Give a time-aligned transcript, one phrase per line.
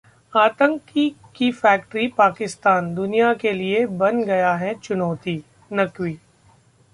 [0.33, 0.81] आतंक
[1.35, 5.41] की फैक्ट्री पाकिस्तान दुनिया के लिए बन गया है चुनौती:
[5.71, 6.17] नकवी